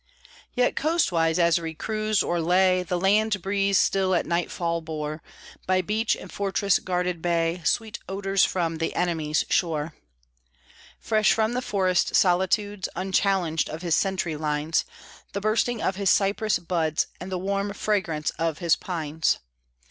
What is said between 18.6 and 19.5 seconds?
pines.